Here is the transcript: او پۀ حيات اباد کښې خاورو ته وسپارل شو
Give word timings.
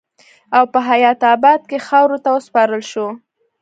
او 0.57 0.63
پۀ 0.73 0.79
حيات 0.87 1.21
اباد 1.35 1.61
کښې 1.69 1.79
خاورو 1.87 2.17
ته 2.23 2.29
وسپارل 2.35 2.81
شو 2.91 3.07